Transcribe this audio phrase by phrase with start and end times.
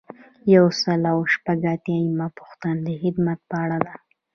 [0.55, 3.95] یو سل او شپږ اتیایمه پوښتنه د خدمت په اړه ده.